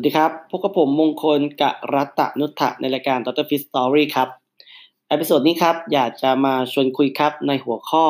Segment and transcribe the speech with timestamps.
[0.00, 3.46] สวัสดีครับพบกับผมมงคลกะรัตนุทธะในรายการ Dr.
[3.50, 4.28] Fit Story ครับ
[5.10, 8.06] episode นี้ครับ อยากจะมาชวนคุยครับในหัวข้อ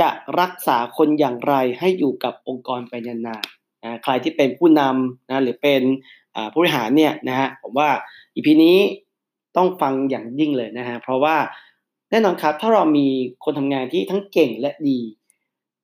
[0.00, 0.08] จะ
[0.40, 5.82] รักษาคนอย่างไรให้อยู่กับองค์กรไปนานๆนะใครที่เป็นผู้นำนะหรือเป็น
[6.52, 7.88] ผู้บริหารเนี่ยนะฮะผมว่า
[8.34, 8.76] EP นี้
[9.56, 11.36] ต้องฟังอย่างยิ่งเลยนะฮะเพราะว่า
[12.10, 13.06] แน่นอนครับถ้าเรามี
[13.44, 15.00] คนทำงานที่ทั้งเก่งและดี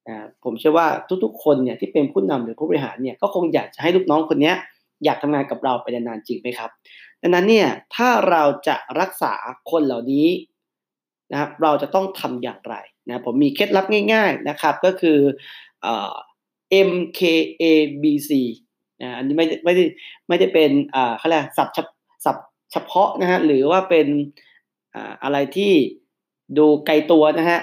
[0.09, 0.87] นะผมเชื่อว่า
[1.25, 4.57] ทุกๆ คนเนี่ยที่เป็นผู้นำหรือผู้บริหารเนี่ยก็คงอยากจะให้ลูกน้องคนเนี้ย
[5.05, 6.71] อยากทำงานกับเราไปนานๆจริงไหมครับ
[7.23, 9.33] ดังนั้นเนี่ยถ้าเราจะรักษา
[9.71, 10.29] คนเหล่านี้
[11.33, 12.75] นะครับเราจะต้องทำอย่างไร
[13.09, 15.19] นะผมมีเคล็ดลับง่าย ๆนะครับ ก็คือ
[15.83, 16.15] เอ่อ
[16.89, 18.31] MKABC
[19.03, 19.85] นะอันนี้ไม่ไม่ได้
[20.29, 21.69] ไม่ได้เป็นอ่าเขาเรียกสับ
[22.25, 22.37] สับ
[22.73, 24.07] เฉพาะนะฮะหรือว่าเป็น
[24.95, 25.73] อ่าอะไรที่
[26.59, 27.61] ดูไกลตัวนะฮะ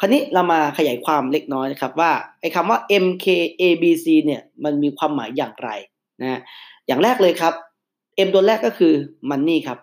[0.00, 5.70] คราวนี้เรามาขยายความเล็กน้อยนะครับว่าไอ้คำว่า MKABC เนี่ยมันมีความหมายอย่างไร
[6.22, 6.40] นะ
[6.86, 7.54] อย่างแรกเลยครับ
[8.26, 8.94] M ตัวแรกก็คือ
[9.30, 9.78] มันนี่ครับ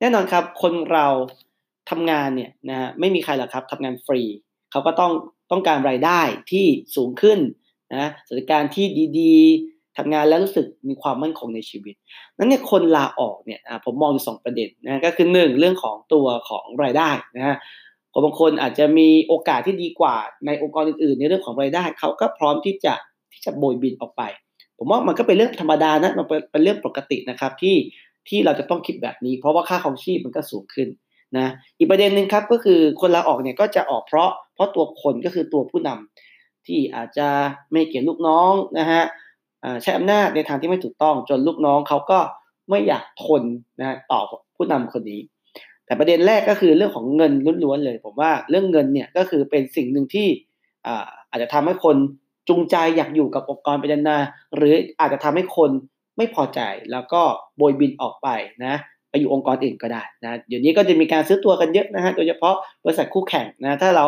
[0.00, 1.06] แน่นอนครับ คนเรา
[1.90, 4.22] ทำงานเนี่ยนะฮะไม่มีใครหรอกครับทำงานฟรี
[4.70, 5.12] เขาก็ต้อง
[5.50, 7.38] ต้องการรายได้ที่สูงขึ้น
[7.94, 8.86] นะสถานการณ์ที่
[9.18, 11.94] ดีๆทำงานแล้วรู้สึกมีความมั่นคงในชีวิต
[12.38, 17.56] นั้นเนี่ยคนลาออกเนี่ยผมมองอยู่สองประเด็นนะก็คือหนึ่งเรื่องของตัวของรายได้นะฮะ
[18.12, 20.16] คนบางคนอาจจะมีโอกาสที่ดีกว่า
[20.46, 22.94] ในองค์กรอื่นๆ ในเรื่องของรายได้ เขาก็พร้อมที่จะ
[23.32, 24.22] ที่จะโบยบินออกไป
[24.82, 27.76] ผมว่ามันก็เป็นเรื่องธรรมดานะมันเป็นเรื่องปกตินะครับที่
[28.28, 30.88] ที่เราจะต้องคิดแบบนี้ เพราะว่าค่าของชีพมันก็สูงขึ้น
[31.38, 31.46] นะ
[31.78, 37.28] อีกประเด็นหนึ่งครับก็คือคนลาออกเนี่ยก็จะออกเพราะเพราะตัวคนก็คือตัวผู้นำที่อาจจะ
[37.72, 39.02] ไม่เกี่ยลูกน้องนะฮะ
[39.82, 42.18] ใช้อำนาจในทางที่ไม่ถูกต้องจนลูกน้องเขาก็
[42.70, 43.42] ไม่อยากทน
[43.80, 44.20] นะต่อ
[44.56, 45.20] ผู้นำคนนี้
[45.86, 47.32] แต่ประเด็นแรกก็คือเรื่องของเงิน
[47.64, 50.28] ล้วนๆเลย ผมว่าเรื่องเงินเนี่ยก็คือเป็นสิ่งหนึ่งที่
[51.30, 51.96] อาจจะทำให้คน
[52.48, 55.70] จูงใจอยากอยู่กับองค์กรไปนานๆหรืออาจจะทำให้คน
[56.16, 56.60] ไม่พอใจ
[56.92, 57.22] แล้วก็
[57.56, 58.28] โบยบินออกไป
[58.64, 58.74] นะ
[59.10, 62.54] ไปอยู่องค์กรอื่นก็ได้นะเดี๋ยวนี้ก็จะมีการซื้อตัวกันเยอะนะฮะโดยเฉพาะ
[62.84, 64.06] บริษัทคู่แข่งนะถ้าเรา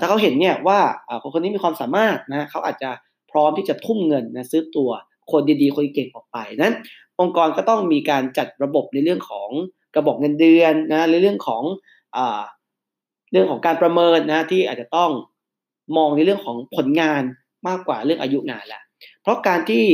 [0.00, 0.78] ถ้าเขาเห็นเนี่ยว่า
[1.22, 2.90] คนคนนี้มีความสามารถนะเขาอาจจะ
[3.30, 4.90] พร้อมที่จะทุ่มเงินนะซื้อตัว
[5.32, 6.74] คนดีๆ คนเก่งออกไปนั้น
[7.20, 9.48] องค์กรก็ต้องมีการจัดระบบในเรื่องของ
[9.94, 11.62] กระบอกเงินเดือนนะในเรื่องของ
[12.16, 12.18] อ
[13.32, 15.10] เรื่องของการประเมินนะที่อาจจะต้อง
[15.96, 17.22] มองในเรื่องของผลงาน
[17.68, 18.80] มากกว่าเรื่องอายุงานละ
[19.22, 19.84] เพราะการที่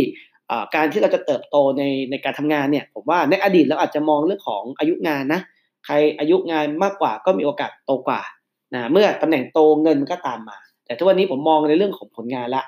[0.76, 5.40] การที่เราจะเติบโตในในการทำงานเนี่ยผมว่าในอดีตเราอาจจะมองเรื่องของอายุงานนะ
[5.86, 8.20] ใครอายุงานมากกว่าก็มีโอกาสโตกว่า
[8.74, 12.62] นะเมื่อตำแหน่งโตเงินมันก็ตามมา แต่ทุกวันนี้ผมมองในเรื่องของผลงานละ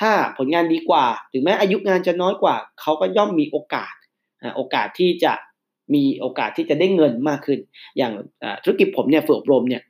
[0.00, 3.94] ถ้าผลงานดีกว่าถึงแม้อายุงานจะน้อยกว่าเขาก็ย่อมมีโอกาส
[4.56, 5.32] โอกาสที่จะ
[5.94, 7.58] มีโอกาสที่จะได้เงินมากขึ้น
[7.96, 8.12] อย่าง
[8.62, 9.82] ธุรกิจผมเนี่ยฝึกอบรมเนี่ย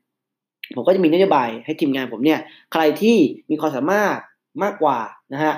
[0.74, 2.40] ผมก็จะมีนโยบายให้ทีมงานผมเนี่ย
[2.72, 3.16] ใครที่
[3.50, 4.16] มีความสามารถ
[4.62, 4.98] มากกว่า
[5.32, 5.54] นะฮะ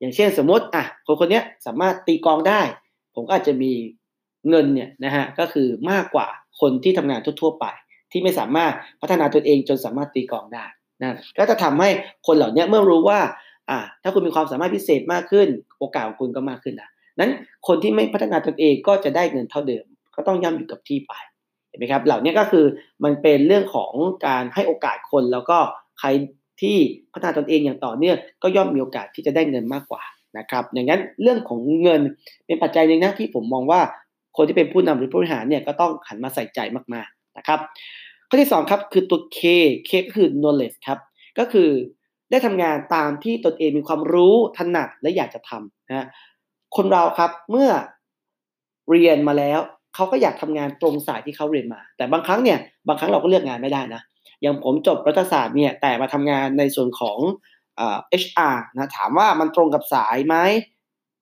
[0.00, 2.60] อย่างเช่นสมมติอะคนคนนี้สามารถตีกองได้
[3.14, 3.72] ผมก็อาจจะมี
[4.48, 6.26] เงินเนี่ยนะฮะก็คือมากกว่า
[6.60, 7.66] คนที่ทำงานทั่วๆไป
[8.12, 10.64] ที่ไม่สามารถพัฒนาตนเองจนสามารถตีกองได้
[11.00, 11.88] นะก็จะทำให้
[12.26, 13.20] คนเหล่านี้เมื่อรู้ว่า
[13.70, 15.48] อ่าถ้าคุณมีความสามารถพิเศษมากขึ้น
[15.78, 17.32] โอกาสของคุณก็มากขึ้นนะนั้น
[17.66, 19.84] คนที่ไม่พัฒนาตนเองก็จะได้เงินเท่าเดิม
[20.16, 21.12] ก็ต้องย่ำอยู่กับที่ไป
[21.68, 22.64] เห็นไหมครับเหล่านี้ก็คือ
[23.04, 23.92] มันเป็นเรื่องของ
[24.26, 25.58] การให้โอกาสคนแล้วก็
[25.98, 26.08] ใคร
[26.60, 26.76] ที่
[27.12, 30.02] พัฒนาตนเองอย่างต่อเนื่องก็ย่อมมีโอกาสที่จะได้เงินมากกว่า
[30.38, 32.00] นะครับอย่างนั้นเรื่องของเงิน
[32.46, 33.80] เป็นปัจจัยหนึ่งนะที่ผมมองว่า
[34.36, 36.60] คนที่เป็นผู้นำหรือผู้บริหารเนี่ยก็ต้องหันมาใส่ใจ
[36.94, 37.60] มากๆนะครับ
[38.28, 39.40] ข้อที่2ครับคือตัว K
[39.88, 40.98] K ก็คือ knowledge ครับ
[41.38, 41.68] ก็คือ
[42.30, 46.06] ได้ทำงานตามที่ตนเองมีความรู้ถนัดและอยากจะทำนะ
[46.76, 47.70] คนเราครับเมื่อ
[48.90, 49.60] เรียนมาแล้ว
[49.94, 54.02] เขาก็อยากทำงานตรงสายที่เขาเรียนมา แต่บางครั้งเนี่ยบางครั้งเราก็เลือกงานไม่ได้นะ
[54.42, 57.18] อย่างผมจบรัฐศาสตร์เนี่ยแต่มาทำงานในส่วนของ
[57.76, 60.36] เอ่อ HR นะถามว่ามันตรงกับสายไหม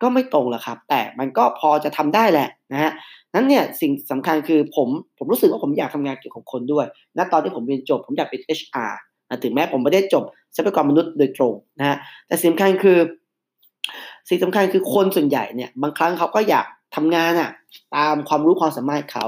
[0.03, 2.93] ก็ไม่ตรงหรอกครับ แต่มันก็พอจะทำได้แหละนะฮะ
[3.35, 4.89] นั้นเนี่ยสิ่งสำคัญคือผม
[5.19, 6.87] ผมรู้สึกว่าผมอยากทำงานเกี่ยวกับคนด้วย
[7.17, 8.93] ณตอนที่ผมเรียนจบผมอยากเป็น HR
[9.29, 10.25] นะถึงแม้ผมไม่ได้จบ
[10.55, 12.99] ทรัพยากรมนุษย์โดยตรงนะฮะแต่สิ่งสำคัญคือ
[14.29, 16.67] สิ่งสำคัญคือคนส่วนใหญ่เนี่ยบางครั้งเขาก็อยาก
[16.97, 17.51] ทำงานอะ
[17.97, 19.25] ตามความรู้ความสามารถเขา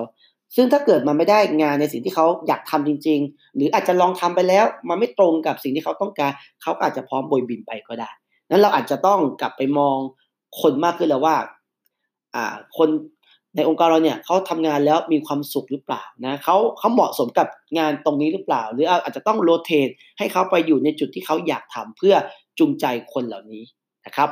[0.55, 6.33] ซึ่งถ้าเกิดมันไม่ได้งานในสิ่งที่เขาอยากทำจริง ๆ หรืออาจจะลองทำไปแล้ว มันไม่ตรงกับสิ่งที่เขาต้องการ
[6.63, 8.11] เขาอาจจะพร้อมบยบินไปก็ได้
[8.51, 9.97] นั้นเราอาจจะต้องกลับไปมอง
[10.61, 11.37] คนมากขึ้นแล้วว่า
[12.35, 12.89] อ่า คน
[13.57, 19.89] ในองค์กรเราเนี่ยเขาทำงานแล้วมีความสุขหรือเปล่านะเขาเขาเหมาะสมกับงานตรงนี้หรือเปล่า หรืออาจจะต้องโรเตท
[20.19, 22.15] ให้เขาไปอยู่ในจุดที่เขาอยากทำเพื่อ
[22.59, 23.63] จูงใจคนเหล่านี้
[24.07, 24.29] นะครับ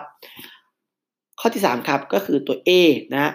[1.41, 2.71] ข้อที่3ครับก็คือตัว A
[3.15, 3.33] นะ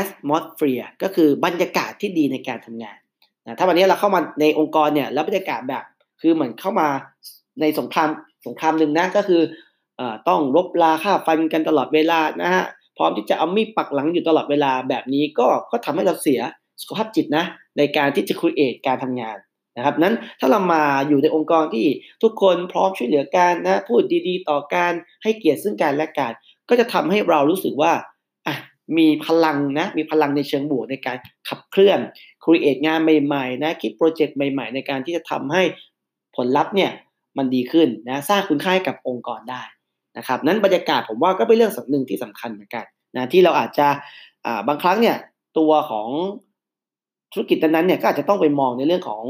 [0.00, 2.98] atmosphere ก็คือบรรยากาศที่ดีในการทำงาน
[3.44, 5.84] นะถ้าวันนี้เราเข้ามาในองค์กรเนี่ยแล้วบรรยากาศแบบ
[6.20, 6.88] คือเหมือนเข้ามา
[7.60, 8.08] ในสงคราม
[8.46, 9.42] สงครามหนึ่งนะก็คือ
[10.28, 12.64] ต้องรบลาค่าฟันกันตลอดเวลานะฮะ
[12.96, 16.40] พร้อมที่จะเอามีดปักหลังอยู่ตลอดเวลาแบบนี้ก็ก็ทำให้เราเสีย
[16.80, 17.44] สุขภาพจิตนะ
[17.78, 19.36] ในการที่จะครีเอทการทำงาน
[19.76, 21.86] นะครับนั้นถ้าเรามาอยู่ในองค์กรที่
[22.22, 24.92] ทุกคนพร้อมช่วยเหลือกันนะพูดดีๆ ต่อการ
[25.22, 26.32] ให้เกียรติซึ่งกันและกัน
[26.68, 27.92] ก็จะทำให้เรารู้สึกว่า
[28.96, 31.16] มีพลังนะมีพลังในเชิงบวกในการ
[31.48, 31.98] ขับเคลื่อน
[32.44, 35.62] ครีเอทงานใหม่ๆนะคิดโปรเจกต์ใหม่ ๆ ในการที่จะทำให้
[36.36, 36.90] ผลลัพธ์เนี่ย
[37.38, 39.62] มันดีขึ้นนะสร้างคุณค่าให้กับองค์กรได้
[40.18, 42.84] นะครับนั้นบรรยากาศผมว่าก็เป็นเรื่องสำหนึ่งที่สำคัญเหมือนกัน
[43.16, 43.88] นะที่เราอาจจะ
[44.68, 45.16] บางครั้งเนี่ย
[45.58, 46.08] ตัวของ
[47.32, 49.24] ธุรกิจนั้นเนี่ยก็อาจจะต้องไปมองในเรื่องของ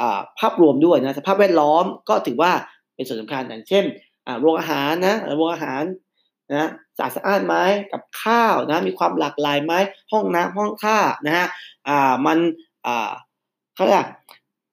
[0.00, 0.02] อ
[0.38, 2.52] ภาพรวมด้วยนะสภาพแวดล้อมก็ถือว่า
[2.94, 3.84] เป็นส่วนสำคัญอย่างเช่น
[4.40, 5.82] โรงอาหารนะโรงอาหาร
[6.50, 7.56] นะสะอาดสะอ้านไหม
[7.92, 9.74] กับข้าวนะมีความหลากหลายไหม
[10.12, 11.46] ห้องน้ำห้องท่านะฮะ
[11.88, 12.38] อ่ามัน
[12.86, 13.10] อ่า
[13.74, 14.06] เขาเรียก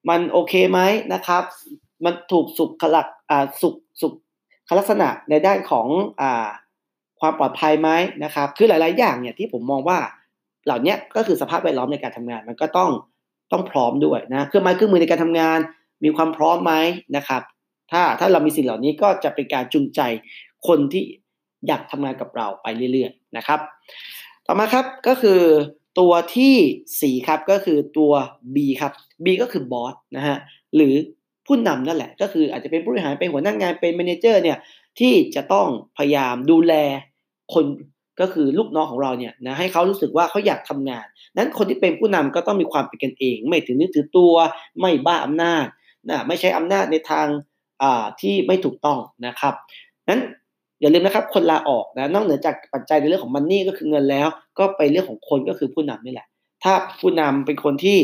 [0.10, 0.80] มันโอเคไหม
[1.14, 1.44] นะครับ
[2.06, 4.14] มันถูกสุขลักอ่าสุขสุข
[4.80, 5.88] ลักษณะในด้านของ
[6.22, 6.48] อ่า
[7.20, 7.90] ความปลอดภัยไหม
[8.24, 10.00] นะครับ คือหลาย ๆ อย่างเนี่ยที่ผมมองว่า
[10.66, 12.92] เหล่านี้ก็คือสภาพแวดล้อมในการทำงาน มันก็ต้อง
[13.52, 15.60] ต้องพร้อมด้วยนะเครื่องไม้เครื่องมือในการทำงาน
[16.04, 16.74] มีความพร้อมไหม
[17.16, 17.42] นะครับ
[17.92, 20.02] ถ้าถ้าเรามีสิ่งเหล่านี้ก็จะเป็นการจูงใจ
[20.68, 21.04] คนที่
[21.68, 23.60] อยากทำงานกับเราไปเรื่อยๆนะครับ
[24.48, 25.42] ต่อมาครับก็คือ
[26.00, 28.12] ตัวที่ 4 ครับก็คือตัว
[28.56, 30.38] B ครับ B ก็คือบอสนะฮะ
[30.76, 30.94] หรือ
[31.48, 34.58] ผู้นำนั่นแหละ ก็คืออาจจะเป็นผู้บริหารเป็นหัวหน้างงานเป็นแมเนเจอร์เนี่ย
[35.00, 35.68] ที่จะต้อง
[35.98, 36.74] พยายามดูแล
[37.54, 37.66] คน
[38.22, 41.06] ก็คือลูกน้องของเราเนี่ยนะให้เขารู้สึกว่าเขาอยากทำงาน
[41.38, 44.34] นั้นคนที่เป็นผู้นำก็ต้องมีความเป็นกันเอง ไม่ถือนึกถือตัว
[44.80, 45.66] ไม่บ้าอำนาจ
[46.10, 47.28] นะไม่ใช้อำนาจในทาง
[48.22, 49.54] ที่ไม่ถูกต้องนะครับ
[50.10, 50.22] นั้น
[50.82, 54.28] อย่าลืมนะครับ คนลาออกนะนอกเหนือจากปัจจัยในเรื่องของมันนี่ก็คือเงินแล้ว
[54.60, 56.28] ก็ไปเรื่องของคนก็คือผู้นำนี่แหละ
[56.64, 57.98] ถ้าผู้นำเป็นคนที่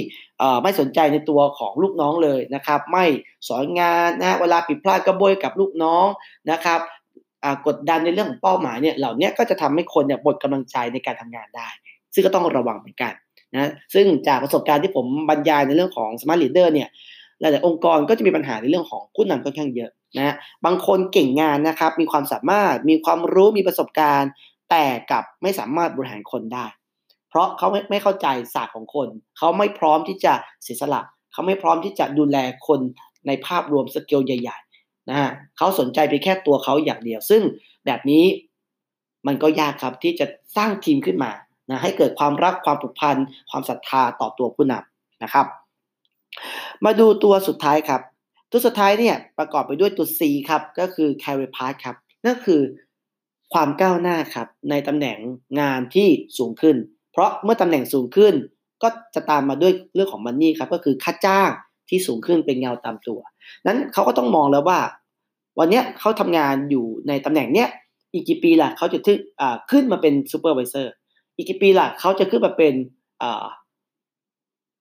[0.63, 3.06] ไม่สนใจในตัวของลูกน้องเลยนะครับ ไม่
[3.48, 6.06] สอนงานนะเวลาผิดพลาดก็โบยกับลูกน้อง
[6.51, 6.80] นะครับ
[7.68, 11.69] กดดันในเรื่องของเป้าหมายเนี่ยเหล่านี้ก็จะทำให้คนเนี่ยหมดกำลังใจในการทำงานได้
[12.13, 13.13] ซึ่งก็ต้องระวังเหมือนกัน
[13.54, 16.89] นะซึ่งจากประสบการณ์ที่ผมบรรยายในเรื่องของ smart leader เนี่ย
[17.39, 20.35] หลายๆองค์กรก็จะมีปัญหาในเรื่องของผู้นำค่อนข้างเยอะนะ
[20.65, 24.31] บางคนเก่งงานนะครับ มีความสามารถมีความรู้มีประสบการณ์
[24.69, 26.65] แต่กับไม่สามารถบริหารคนได้
[27.29, 30.33] เพราะเขาไม่ไม่เข้าใจศาสตร์ของคน เขาไม่พร้อมที่จะ
[30.63, 31.01] เสียสละ
[31.33, 32.37] เขาไม่พร้อมที่จะดูแล
[32.67, 32.79] คน
[33.27, 37.41] ในภาพรวมสเกลใหญ่ๆนะฮะเขาสนใจไปแค่ตัวเขาอย่างเดียว ซึ่ง
[37.85, 38.23] แบบนี้
[39.27, 40.25] มันก็ยากครับที่จะ
[40.57, 41.31] สร้างทีมขึ้นมา
[41.69, 43.17] นะให้เกิดความรักความผูกพัน
[43.49, 45.45] ความศรัทธาต่อตัวผู้นำนะครับ
[46.86, 48.01] มาดูตัวสุดท้ายครับ
[48.51, 50.19] ตัวสุดท้ายเนี่ยประกอบไปด้วยตัว C
[50.50, 51.95] ครับ ก็คือ career path ครับ
[52.25, 52.62] นั่นคือ
[53.54, 55.18] ความก้าวหน้าครับ ในตำแหน่ง
[55.60, 56.07] งานที่
[56.38, 56.75] สูงขึ้น
[57.12, 58.33] เพราะเมื่อตำแหน่งสูงขึ้น
[58.83, 61.50] ก็จะตามมาด้วยเรื่องของ money ครับ ก็คือค่าจ้าง
[61.89, 63.19] ที่สูงขึ้นเป็นเงาตามตัว
[63.66, 64.80] นั้นเขาก็ต้องมองแล้วว่า
[65.60, 67.69] วันนี้เขาทำงานอยู่ในตำแหน่งเนี้ย
[68.13, 69.13] อีกกี่ปีล่ะเขาจะทึ
[69.71, 70.94] ขึ้นมาเป็น supervisor
[71.36, 72.74] อีกกี่ปีล่ะเขาจะขึ้นมาเป็น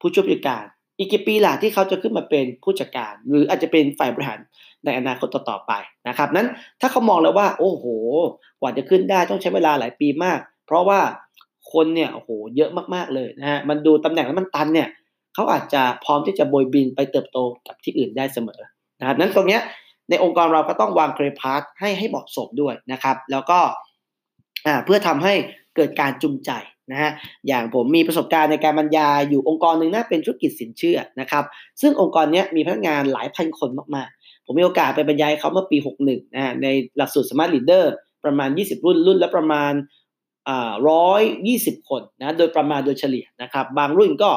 [0.00, 0.64] ผู้ช่วยผู้จัดการ
[0.99, 4.38] อีกกี่ปีล่ะที่เขาจะขึ้นมาเป็นผู้จัดการ หรืออาจจะเป็นฝ่ายบริหาร
[4.85, 5.73] ในอนาคตต่อๆไป
[6.08, 6.49] นะครับ นั้น
[6.81, 7.85] ถ้าเขามองแล้วว่า โอ้โห
[8.61, 11.00] กว่าจะขึ้นได้ต้องใช้เวลาหลายปีมาก เพราะว่า
[11.73, 14.88] คนเนี่ยโอ้โหเยอะมากๆเลยนะฮะมันดูตำแหน่งแล้วมันตันเนี่ย
[15.35, 18.61] เขาอาจจะพร้อมที่จะโบยบินไปเติบโตกับที่อื่นได้เสมอ
[19.00, 19.61] นะครับนั้นตรงเนี้ย
[20.11, 23.61] ในองค์กรเราก็ต้องวางเครพาร์ทให้ให้เหมาะสมด้วยนะครับ แล้วก็
[24.85, 25.35] เพื่อทำให้
[25.76, 26.50] เกิดการจูงใจ
[26.91, 27.11] นะฮะ
[27.49, 31.45] อย่างผมมีประสบการณ์ในการบรรยายอยู่องค์กรหนึ่งนะเป็นธุรกิจสินเชื่อนะครับ
[31.81, 35.76] ซึ่งองค์กรนี้มีพนักงานหลายพันคนมากๆ ผมมีโอกาสไปบรรยายเขาเมื่อปี
[36.07, 37.85] 61นะในหลักสูตร Smart Leader
[38.25, 39.73] ประมาณ 20 รุ่นรุ่นละประมาณ
[40.91, 44.31] ร้อยยี่สิบคนนะโดยประมาณโดยเฉลี่ยนะครับบางรุ่นก็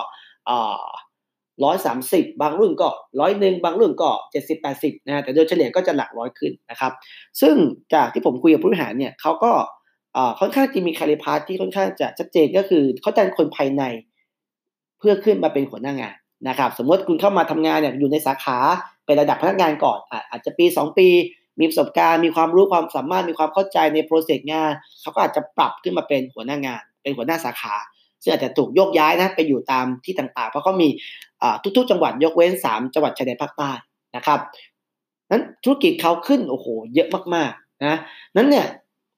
[1.64, 2.90] ร้อยสามสิบบางรุ่นก็
[3.20, 6.92] ร้อยหนึ่งบางรุ่นก็เจ็ดสิบแปดสิบนะแต่โดยเฉลี่ยก็จะหลักร้อยขึ้นนะครับ
[7.42, 7.56] ซึ่ง
[7.94, 9.52] จากที่ผมคุยกับผู้บริหารเนี่ยเขาก็
[10.40, 13.84] ค่อนข้างจะมี career path ที่ค่อนข้างจะชัดเจนก็คือเขาจ้างคนภายใน
[15.00, 16.16] เพื่อขึ้นมาเป็นหัวหน้างาน
[16.48, 18.58] นะครับ สมมติคุณเข้ามาทำงานเนี่ยอยู่ในสาขา
[19.06, 21.08] เป็นระดับพนักงานก่อนอาจจะปี 2 ปี
[21.60, 24.72] มีประสบการณ์มีความรู้ความสามารถมีความเข้าใจใน process งาน
[25.02, 27.76] เขาก็อาจจะปรับขึ้นมาเป็นหัวหน้างาน เป็นหัวหน้าสาขา
[28.22, 30.90] ซึ่งอาจจะถูกโยกย้ายนะไปอยู่ตามที่ต่างๆ เพราะเขามี
[31.78, 33.72] ทุกๆ จังหวัดยกเว้น 3 จังหวัดชายแดนภาคใต้
[34.16, 34.40] นะครับ
[35.32, 37.98] นั้นธุรกิจเขาขึ้นโอ้โหเยอะมากๆนะ
[38.36, 38.68] นั้นเนี่ย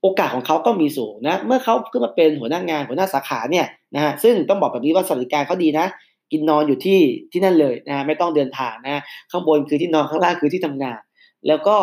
[0.01, 3.65] โอกาสของเขาก็มีสูงนะ เมื่อเขาขึ้นมาเป็นหัวหน้างานหัวหน้าสาขาเนี่ย
[3.95, 5.85] นะฮะซึ่งต้องบอกแบบนี้ว่าสวัสดิการเขาดีนะ
[6.31, 6.99] กินนอนอยู่ที่
[7.31, 9.01] ที่นั่นเลยนะไม่ต้องเดินทางนะ
[9.31, 10.99] ข้างบนคือที่นอนข้างล่างคือที่ทำงาน
[11.47, 11.77] แล้วก็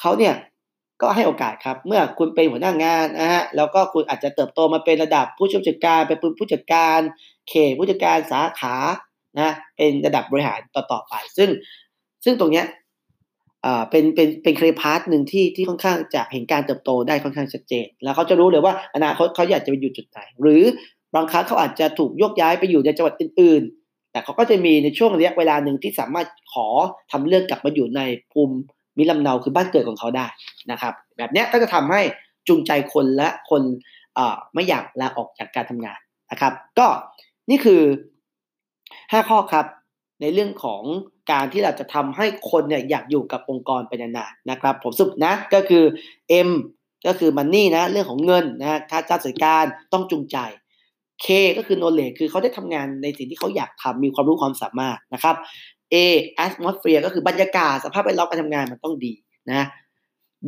[0.00, 0.34] เขาเนี่ย
[1.02, 6.98] ก็ให้โอกาสครับ เมื่อคุณเป็นหัวหน้างานนะฮะแล้วก็คุณอาจจะเติบโตมาเป็นระดับผู้ช่วยจัดการเป็นผู้จัดการ
[7.48, 8.74] เขตผู้จัดการสาขา
[9.40, 11.48] นะเป็นระดับบริหารต่อๆไป ซึ่ง
[12.24, 12.66] ซึ่งตรงเนี้ย
[13.66, 20.62] อ่าเป็นเป็นเป็น career path หนึ่งที่ที่ค่อนข้างจะเห็นการเติบโตได้ค่อนข้างชัดเจน แล้วเขาจะรู้เลยว่าอนาคตเขาอยากจะไปอยู่จุดไหน หรือ
[21.14, 26.66] บางครั้งเขาอาจจะถูกโยกย้ายไปอยู่ในจังหวัดอื่น ๆ แต่เขาก็จะมีในช่วงระยะเวลาหนึ่งที่สามารถขอ
[27.10, 28.00] ทำเรื่องกลับมาอยู่ใน
[28.32, 28.56] ภูมิ
[28.98, 30.26] มิลำเนาคือบ้านเกิดของเขาได้
[30.70, 32.02] นะครับ แบบนี้ก็จะทำให้
[32.48, 33.62] จูงใจคนและคน
[34.54, 35.98] ไม่อยากลาออกจากการทำงาน
[36.30, 36.86] นะครับ ก็
[37.50, 37.82] นี่คือ
[38.52, 39.66] 5 ข้อครับ
[40.20, 40.82] ในเรื่องของ
[41.30, 45.84] การที่เราจะทำให้คนเนี่ยอยากอยู่กับองค์กรไปนานๆนะครับ ผมสุดนะก็คือ
[46.48, 46.50] M
[47.06, 50.38] ก็คือมันนี่นะเรื่องของเงินนะค่าจ้างจัดการต้องจูงใจ
[51.24, 51.26] K
[51.58, 55.36] ก็คือ knowledge คือเขาได้ทำงานในสิ่งที่เขาอยากทำมีความรู้ความสามารถนะครับ
[55.94, 55.96] A
[56.44, 59.12] atmosphere ก็คือบรรยากาศสภาพแวดล้อมการทำงานมันต้องดี
[59.50, 59.66] นะ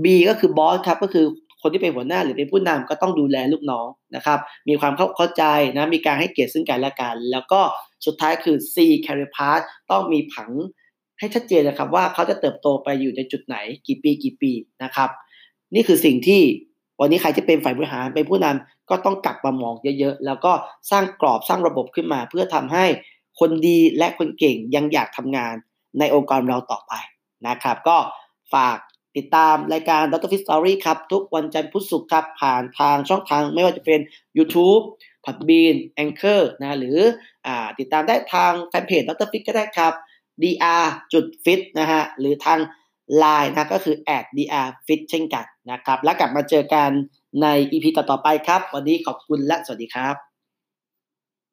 [0.04, 1.26] B ก็คือ boss ครับก็คือ
[1.64, 5.44] คนที่เป็นหัวหน้าหรือเป็นผู้นำก็ต้องดูแลลูกน้องนะครับ มีความเข้าใจ
[5.76, 7.60] นะมีการให้เกียรติซึ่งกันและกัน แล้วก็
[8.06, 10.50] สุดท้ายคือ C career path ต้องมีผัง
[11.18, 13.56] ให้ชัดเจนนะครับว่าเขาจะเติบโตไปอยู่ในจุดไหน
[13.86, 14.52] กี่ปีกี่ปี
[14.84, 15.10] นะครับ
[15.74, 16.40] นี่คือสิ่งที่
[17.00, 20.52] วันนี้ใครที่เป็นฝ่ายบริหารเป็นผู้นำก็ต้องกลับมามองเยอะๆ แล้วก็
[20.90, 22.84] สร้างกรอบสร้างระบบขึ้นมา เพื่อทำให้
[23.40, 25.54] คนดีและคนเก่งยังอยากทำงาน
[25.98, 26.92] ในองค์กรเราต่อไป
[27.48, 27.96] นะครับ ก็
[28.54, 28.78] ฝาก
[29.16, 30.30] ติดตามรายการ Dr.
[30.32, 34.00] Fit Story ครับ ทุกวันจันทร์พุธศุกร์ครับ ผ่านทางช่องทางไม่ว่าจะเป็น
[34.36, 34.84] YouTube
[35.24, 36.98] Podbean Anchor นะหรือ
[37.46, 39.28] อติดตามได้ทางแฟนเพจ Dr.
[39.32, 39.92] Fit ก็ได้ครับ
[40.42, 42.60] dr จุด fit นะฮะหรือทาง
[43.22, 43.96] Line นะก็คือ
[44.38, 46.90] dr fit เช่นกันนะครับ แล้วกลับมาเจอกัน
[47.42, 50.33] ใน EP ต่อๆไปครับ วันนี้ขอบคุณและสวัสดีครับ